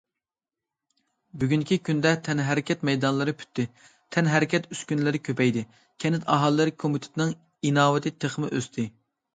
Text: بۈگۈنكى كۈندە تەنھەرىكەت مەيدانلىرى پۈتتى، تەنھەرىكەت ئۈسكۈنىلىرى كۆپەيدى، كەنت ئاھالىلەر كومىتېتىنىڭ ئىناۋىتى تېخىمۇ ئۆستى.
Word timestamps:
بۈگۈنكى 1.43 1.77
كۈندە 1.89 2.13
تەنھەرىكەت 2.29 2.87
مەيدانلىرى 2.89 3.35
پۈتتى، 3.43 3.67
تەنھەرىكەت 4.17 4.67
ئۈسكۈنىلىرى 4.73 5.23
كۆپەيدى، 5.29 5.65
كەنت 6.05 6.29
ئاھالىلەر 6.37 6.75
كومىتېتىنىڭ 6.87 7.37
ئىناۋىتى 7.71 8.17
تېخىمۇ 8.25 8.53
ئۆستى. 8.61 8.91